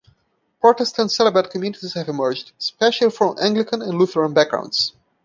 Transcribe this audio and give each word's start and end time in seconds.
Protestant 0.59 1.11
celibate 1.11 1.51
communities 1.51 1.93
have 1.93 2.09
emerged, 2.09 2.53
especially 2.57 3.11
from 3.11 3.37
Anglican 3.39 3.83
and 3.83 3.99
Lutheran 3.99 4.33
backgrounds. 4.33 4.93